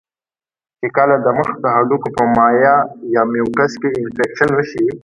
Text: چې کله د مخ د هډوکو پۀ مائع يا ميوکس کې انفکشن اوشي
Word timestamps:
چې 0.79 0.87
کله 0.97 1.15
د 1.21 1.27
مخ 1.37 1.49
د 1.63 1.65
هډوکو 1.75 2.09
پۀ 2.15 2.23
مائع 2.37 2.75
يا 3.15 3.21
ميوکس 3.33 3.71
کې 3.81 3.89
انفکشن 4.01 4.49
اوشي 4.55 4.85